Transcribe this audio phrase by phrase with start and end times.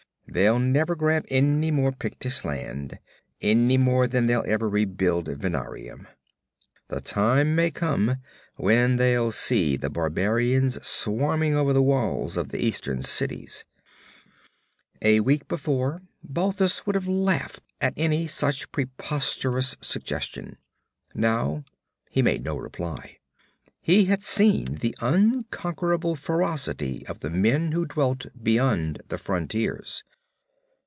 [0.27, 2.99] They'll never grab any more Pictish land,
[3.41, 6.07] any more than they'll ever rebuild Venarium.
[6.87, 8.15] The time may come
[8.55, 13.65] when they'll see the barbarians swarming over the walls of the Eastern cities!'
[15.01, 20.55] A week before, Balthus would have laughed at any such preposterous suggestion.
[21.13, 21.65] Now
[22.09, 23.17] he made no reply.
[23.81, 30.05] He had seen the unconquerable ferocity of the men who dwelt beyond the frontiers.